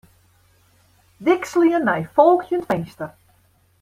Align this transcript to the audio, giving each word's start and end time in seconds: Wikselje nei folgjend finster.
Wikselje 1.25 1.79
nei 1.81 2.01
folgjend 2.15 2.65
finster. 2.71 3.13